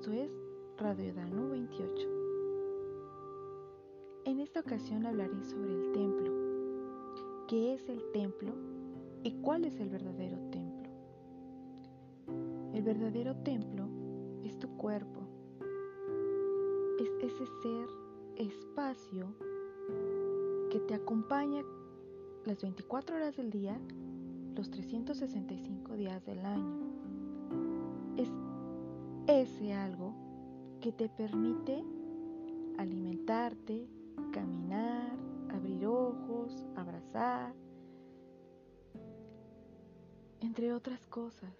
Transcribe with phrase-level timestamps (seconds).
[0.00, 0.30] esto es
[0.78, 2.08] Radio Danu 28.
[4.24, 6.32] En esta ocasión hablaré sobre el templo.
[7.46, 8.54] ¿Qué es el templo
[9.22, 10.90] y cuál es el verdadero templo?
[12.72, 13.90] El verdadero templo
[14.42, 15.20] es tu cuerpo.
[16.98, 17.86] Es ese ser,
[18.36, 19.34] espacio
[20.70, 21.62] que te acompaña
[22.46, 23.78] las 24 horas del día,
[24.56, 26.90] los 365 días del año
[29.30, 30.12] ese algo
[30.80, 31.84] que te permite
[32.78, 33.86] alimentarte,
[34.32, 35.12] caminar,
[35.50, 37.54] abrir ojos, abrazar,
[40.40, 41.54] entre otras cosas.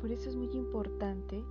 [0.00, 1.42] Por eso es muy importante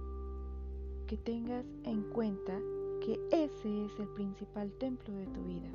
[1.08, 2.59] que tengas en cuenta
[3.00, 5.70] que ese es el principal templo de tu vida.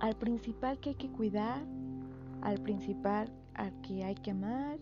[0.00, 1.64] Al principal que hay que cuidar,
[2.42, 4.78] al principal al que hay que amar,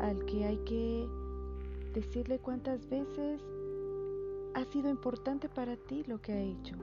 [0.00, 1.08] al que hay que
[1.92, 3.40] decirle cuántas veces
[4.54, 6.76] ha sido importante para ti lo que ha hecho.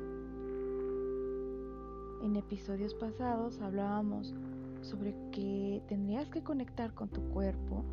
[2.22, 4.34] En episodios pasados hablábamos
[4.82, 7.84] sobre que tendrías que conectar con tu cuerpo,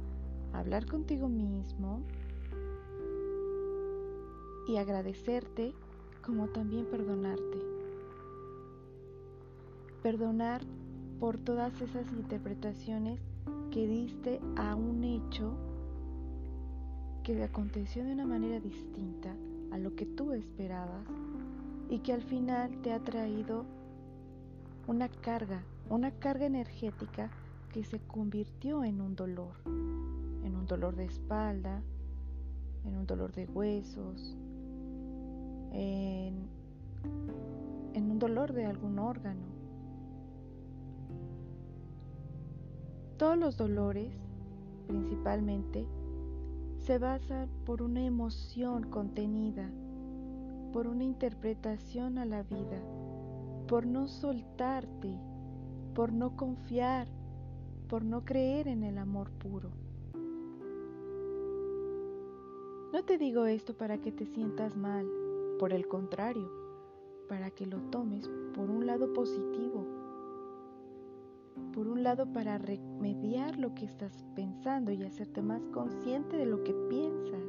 [0.52, 2.02] hablar contigo mismo
[4.66, 5.74] y agradecerte
[6.24, 7.58] como también perdonarte.
[10.02, 10.62] Perdonar
[11.20, 13.20] por todas esas interpretaciones
[13.70, 15.54] que diste a un hecho
[17.22, 19.34] que aconteció de una manera distinta
[19.72, 21.06] a lo que tú esperabas
[21.90, 23.64] y que al final te ha traído
[24.86, 27.30] una carga, una carga energética
[27.72, 31.82] que se convirtió en un dolor, en un dolor de espalda,
[32.84, 34.36] en un dolor de huesos,
[35.72, 36.46] en,
[37.94, 39.55] en un dolor de algún órgano.
[43.18, 44.12] Todos los dolores,
[44.86, 45.86] principalmente,
[46.76, 49.70] se basan por una emoción contenida,
[50.74, 52.78] por una interpretación a la vida,
[53.68, 55.18] por no soltarte,
[55.94, 57.08] por no confiar,
[57.88, 59.70] por no creer en el amor puro.
[62.92, 65.06] No te digo esto para que te sientas mal,
[65.58, 66.50] por el contrario,
[67.30, 69.95] para que lo tomes por un lado positivo
[72.14, 77.42] para remediar lo que estás pensando y hacerte más consciente de lo que piensas.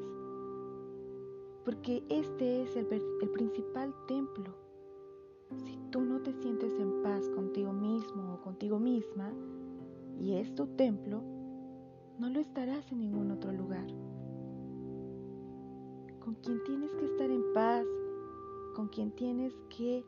[1.64, 2.88] Porque este es el,
[3.22, 4.56] el principal templo.
[5.64, 9.32] Si tú no te sientes en paz contigo mismo o contigo misma
[10.20, 11.22] y es tu templo,
[12.18, 13.86] no lo estarás en ningún otro lugar.
[16.20, 17.86] Con quien tienes que estar en paz,
[18.76, 20.04] con quien tienes que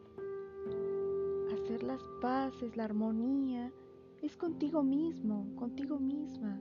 [1.54, 3.72] hacer las paces, la armonía,
[4.22, 6.60] es contigo mismo, contigo misma.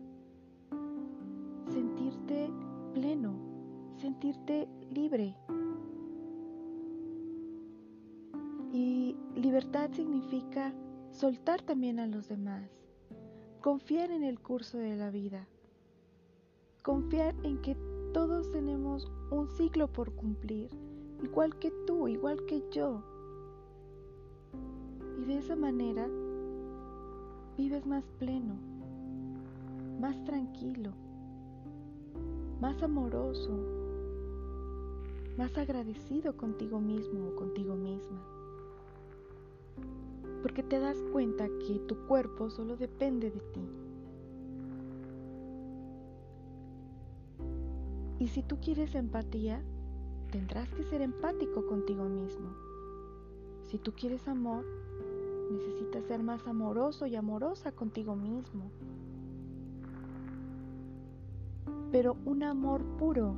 [1.71, 2.51] Sentirte
[2.95, 3.35] pleno,
[3.97, 5.37] sentirte libre.
[8.73, 10.73] Y libertad significa
[11.11, 12.71] soltar también a los demás,
[13.61, 15.49] confiar en el curso de la vida,
[16.83, 17.77] confiar en que
[18.13, 20.71] todos tenemos un ciclo por cumplir,
[21.23, 23.03] igual que tú, igual que yo.
[25.21, 26.09] Y de esa manera
[27.87, 28.55] más pleno,
[30.01, 30.91] más tranquilo,
[32.61, 33.51] más amoroso,
[35.37, 38.23] más agradecido contigo mismo o contigo misma.
[40.43, 43.61] Porque te das cuenta que tu cuerpo solo depende de ti.
[48.19, 49.63] Y si tú quieres empatía,
[50.31, 52.51] tendrás que ser empático contigo mismo.
[53.63, 54.65] Si tú quieres amor,
[55.51, 58.71] Necesitas ser más amoroso y amorosa contigo mismo.
[61.91, 63.35] Pero un amor puro,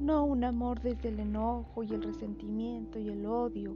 [0.00, 3.74] no un amor desde el enojo y el resentimiento y el odio,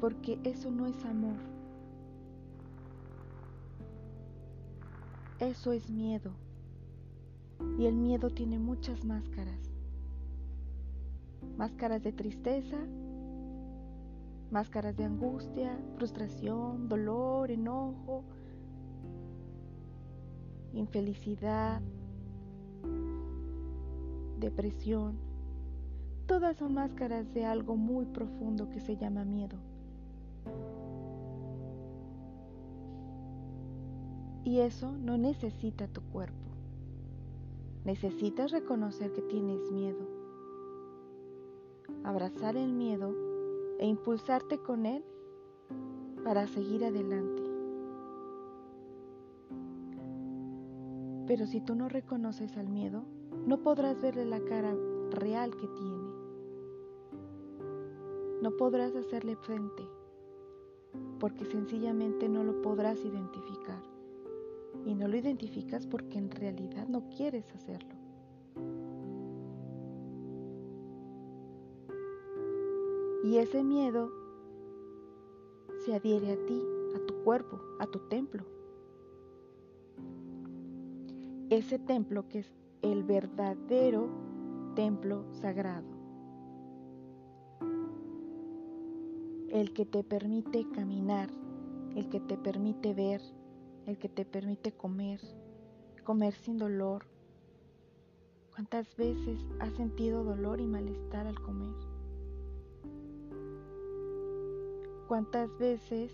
[0.00, 1.36] porque eso no es amor.
[5.38, 6.32] Eso es miedo.
[7.78, 9.70] Y el miedo tiene muchas máscaras.
[11.56, 12.78] Máscaras de tristeza,
[14.52, 18.22] máscaras de angustia, frustración, dolor, enojo,
[20.74, 21.80] infelicidad,
[24.38, 25.16] depresión.
[26.26, 29.56] Todas son máscaras de algo muy profundo que se llama miedo.
[34.44, 36.36] Y eso no necesita tu cuerpo.
[37.84, 40.06] Necesitas reconocer que tienes miedo.
[42.04, 43.31] Abrazar el miedo
[43.82, 45.04] e impulsarte con Él
[46.22, 47.42] para seguir adelante.
[51.26, 53.02] Pero si tú no reconoces al miedo,
[53.44, 54.72] no podrás verle la cara
[55.10, 56.12] real que tiene.
[58.40, 59.82] No podrás hacerle frente
[61.18, 63.82] porque sencillamente no lo podrás identificar.
[64.86, 68.01] Y no lo identificas porque en realidad no quieres hacerlo.
[73.24, 74.10] Y ese miedo
[75.84, 76.60] se adhiere a ti,
[76.96, 78.44] a tu cuerpo, a tu templo.
[81.50, 82.52] Ese templo que es
[82.82, 84.08] el verdadero
[84.74, 85.86] templo sagrado.
[89.50, 91.30] El que te permite caminar,
[91.94, 93.20] el que te permite ver,
[93.86, 95.20] el que te permite comer,
[96.04, 97.06] comer sin dolor.
[98.50, 101.91] ¿Cuántas veces has sentido dolor y malestar al comer?
[105.08, 106.12] ¿Cuántas veces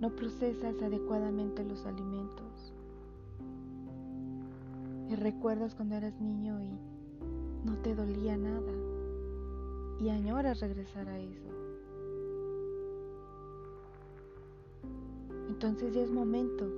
[0.00, 2.74] no procesas adecuadamente los alimentos?
[5.08, 6.78] Y recuerdas cuando eras niño y
[7.64, 8.72] no te dolía nada
[9.98, 11.48] y añoras regresar a eso.
[15.48, 16.68] Entonces ya es momento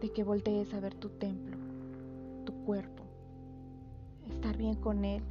[0.00, 1.56] de que voltees a ver tu templo,
[2.44, 3.02] tu cuerpo,
[4.28, 5.22] estar bien con él,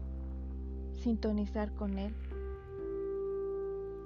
[0.94, 2.13] sintonizar con él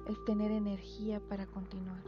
[0.08, 2.04] es tener energía para continuar.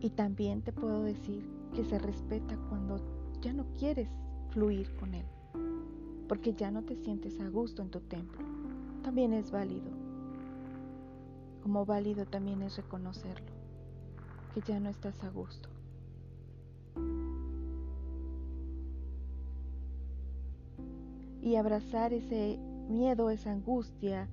[0.00, 2.98] Y también te puedo decir que se respeta cuando
[3.42, 4.08] ya no quieres
[4.50, 5.26] fluir con Él,
[6.28, 8.40] porque ya no te sientes a gusto en tu templo.
[9.02, 9.90] También es válido.
[11.62, 13.52] Como válido también es reconocerlo,
[14.54, 15.68] que ya no estás a gusto.
[21.50, 24.28] Y abrazar ese miedo, esa angustia,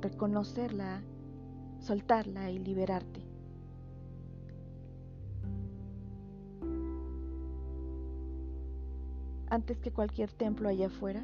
[0.00, 1.02] reconocerla,
[1.80, 3.20] soltarla y liberarte.
[9.50, 11.22] Antes que cualquier templo allá afuera,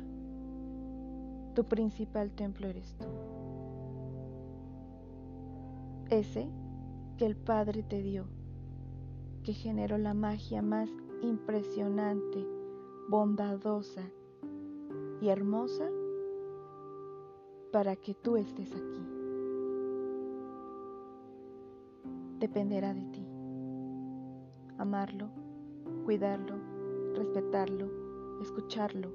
[1.54, 3.06] tu principal templo eres tú.
[6.10, 6.46] Ese
[7.16, 8.26] que el Padre te dio,
[9.44, 10.90] que generó la magia más
[11.22, 12.46] impresionante,
[13.08, 14.02] bondadosa
[15.20, 15.90] y hermosa
[17.72, 19.06] para que tú estés aquí.
[22.38, 23.26] Dependerá de ti.
[24.78, 25.28] Amarlo,
[26.04, 26.54] cuidarlo,
[27.14, 29.10] respetarlo, escucharlo.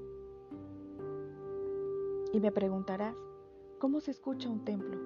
[2.34, 3.16] Y me preguntarás,
[3.80, 5.00] ¿cómo se escucha un templo?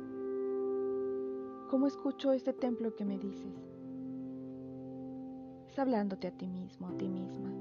[1.69, 3.53] ¿Cómo escucho este templo que me dices?
[5.69, 7.51] Es hablándote a ti mismo, a ti misma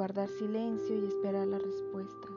[0.00, 2.28] guardar silencio y esperar la respuesta.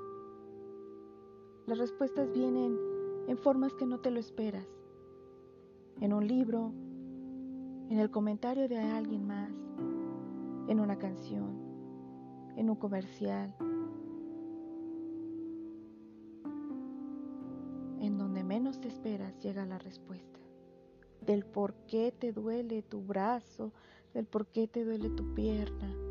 [1.66, 2.78] Las respuestas vienen
[3.30, 4.68] en formas que no te lo esperas.
[6.02, 6.74] En un libro,
[7.90, 9.54] en el comentario de alguien más,
[10.68, 11.58] en una canción,
[12.58, 13.56] en un comercial,
[18.02, 20.42] en donde menos te esperas llega la respuesta
[21.22, 23.72] del por qué te duele tu brazo,
[24.14, 26.03] del por qué te duele tu pierna,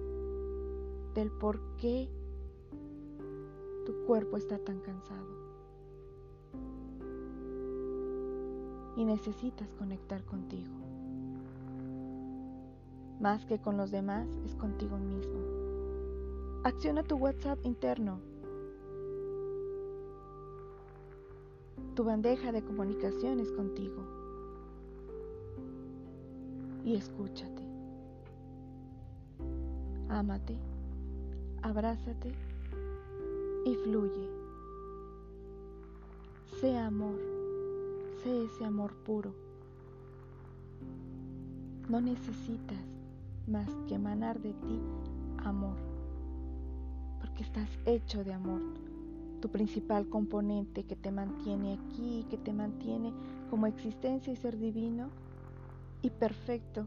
[1.14, 2.08] del por qué
[3.84, 5.26] tu cuerpo está tan cansado.
[8.96, 10.70] Y necesitas conectar contigo.
[13.20, 15.40] Más que con los demás, es contigo mismo.
[16.64, 18.20] Acciona tu WhatsApp interno.
[21.94, 24.02] Tu bandeja de comunicaciones contigo.
[26.84, 27.62] Y escúchate.
[30.08, 30.58] Ámate
[31.62, 32.32] abrázate
[33.64, 34.28] y fluye.
[36.60, 37.18] Sé amor,
[38.22, 39.32] sé ese amor puro.
[41.88, 42.78] No necesitas
[43.46, 44.80] más que emanar de ti
[45.44, 45.76] amor,
[47.20, 48.60] porque estás hecho de amor.
[49.40, 53.12] Tu principal componente que te mantiene aquí, que te mantiene
[53.50, 55.10] como existencia y ser divino
[56.00, 56.86] y perfecto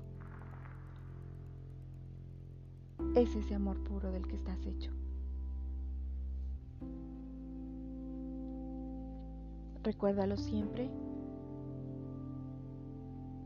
[3.16, 4.92] es ese amor puro del que estás hecho.
[9.84, 10.90] Recuérdalo siempre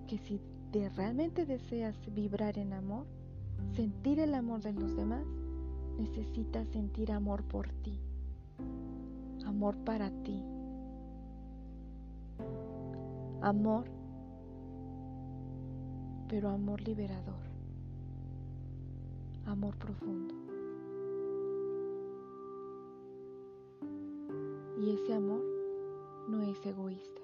[0.07, 0.39] que si
[0.95, 3.05] realmente deseas vibrar en amor,
[3.75, 5.25] sentir el amor de los demás,
[5.97, 7.99] necesitas sentir amor por ti,
[9.45, 10.41] amor para ti,
[13.41, 13.85] amor,
[16.29, 17.48] pero amor liberador
[19.49, 20.35] amor profundo.
[24.79, 25.43] Y ese amor
[26.27, 27.21] no es egoísta.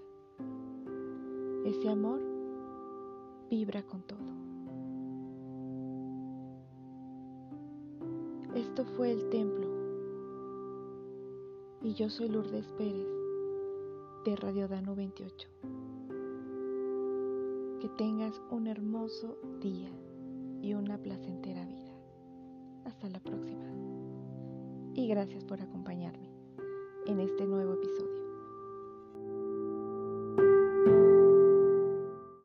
[1.66, 2.20] Ese amor
[3.50, 4.20] vibra con todo.
[8.56, 9.68] Esto fue el templo.
[11.82, 13.08] Y yo soy Lourdes Pérez
[14.26, 15.48] de Radio Dano 28.
[17.80, 19.92] Que tengas un hermoso día
[20.62, 21.85] y una placentera vida.
[22.86, 23.66] Hasta la próxima.
[24.94, 26.30] Y gracias por acompañarme
[27.08, 28.15] en este nuevo episodio.